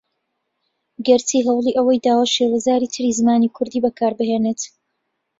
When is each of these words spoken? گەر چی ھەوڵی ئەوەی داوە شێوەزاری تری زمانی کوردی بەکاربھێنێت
گەر 1.07 1.21
چی 1.27 1.37
ھەوڵی 1.47 1.77
ئەوەی 1.77 2.03
داوە 2.05 2.25
شێوەزاری 2.35 2.91
تری 2.93 3.15
زمانی 3.19 3.53
کوردی 3.55 3.83
بەکاربھێنێت 3.85 4.61